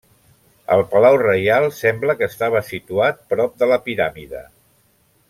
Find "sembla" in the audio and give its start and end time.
1.81-2.15